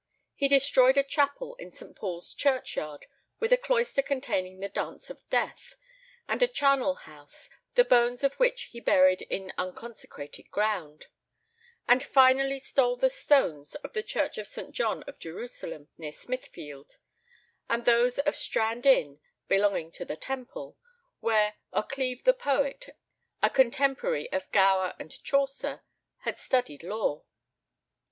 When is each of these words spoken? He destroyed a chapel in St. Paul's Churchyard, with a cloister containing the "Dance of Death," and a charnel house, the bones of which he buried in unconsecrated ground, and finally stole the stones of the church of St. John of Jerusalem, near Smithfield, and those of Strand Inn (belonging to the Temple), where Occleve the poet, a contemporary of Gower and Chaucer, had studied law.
He 0.33 0.47
destroyed 0.47 0.97
a 0.97 1.03
chapel 1.03 1.53
in 1.59 1.69
St. 1.69 1.95
Paul's 1.95 2.33
Churchyard, 2.33 3.05
with 3.39 3.53
a 3.53 3.55
cloister 3.55 4.01
containing 4.01 4.59
the 4.59 4.67
"Dance 4.67 5.11
of 5.11 5.21
Death," 5.29 5.75
and 6.27 6.41
a 6.41 6.47
charnel 6.47 6.95
house, 7.05 7.51
the 7.75 7.85
bones 7.85 8.23
of 8.23 8.33
which 8.39 8.63
he 8.71 8.79
buried 8.79 9.21
in 9.21 9.53
unconsecrated 9.59 10.49
ground, 10.49 11.05
and 11.87 12.01
finally 12.03 12.57
stole 12.57 12.95
the 12.95 13.11
stones 13.11 13.75
of 13.75 13.93
the 13.93 14.01
church 14.01 14.39
of 14.39 14.47
St. 14.47 14.71
John 14.71 15.03
of 15.03 15.19
Jerusalem, 15.19 15.89
near 15.99 16.11
Smithfield, 16.13 16.97
and 17.69 17.85
those 17.85 18.17
of 18.17 18.35
Strand 18.35 18.87
Inn 18.87 19.19
(belonging 19.47 19.91
to 19.91 20.03
the 20.03 20.17
Temple), 20.17 20.79
where 21.19 21.57
Occleve 21.73 22.23
the 22.23 22.33
poet, 22.33 22.89
a 23.43 23.51
contemporary 23.51 24.31
of 24.31 24.51
Gower 24.51 24.95
and 24.97 25.11
Chaucer, 25.23 25.83
had 26.21 26.39
studied 26.39 26.81
law. 26.81 27.23